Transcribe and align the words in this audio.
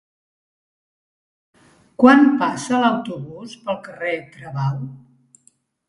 Quan 2.05 2.25
passa 2.41 2.83
l'autobús 2.87 3.57
pel 3.69 3.81
carrer 3.89 4.19
Travau? 4.35 4.85